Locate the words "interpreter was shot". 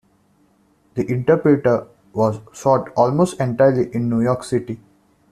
1.07-2.89